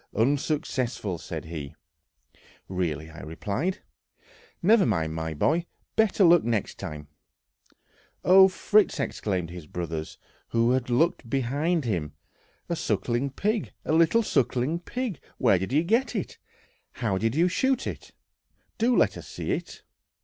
"Unsuccessful!" 0.15 1.19
said 1.19 1.45
he. 1.45 1.75
"Really!" 2.67 3.11
I 3.11 3.19
replied; 3.21 3.83
"never 4.59 4.83
mind, 4.83 5.13
my 5.13 5.35
boy, 5.35 5.67
better 5.95 6.23
luck 6.23 6.43
next 6.43 6.79
time." 6.79 7.07
"Oh, 8.23 8.47
Fritz!" 8.47 8.99
exclaimed 8.99 9.51
his 9.51 9.67
brothers, 9.67 10.17
who 10.47 10.71
had 10.71 10.89
looked 10.89 11.29
behind 11.29 11.85
him, 11.85 12.13
"a 12.67 12.75
sucking 12.75 13.33
pig, 13.33 13.73
a 13.85 13.93
little 13.93 14.23
sucking 14.23 14.79
pig. 14.79 15.19
Where 15.37 15.59
did 15.59 15.71
you 15.71 15.83
get 15.83 16.15
it? 16.15 16.39
How 16.93 17.19
did 17.19 17.35
you 17.35 17.47
shoot 17.47 17.85
it? 17.85 18.11
Do 18.79 18.97
let 18.97 19.17
us 19.17 19.27
see 19.27 19.51
it!".... 19.51 19.83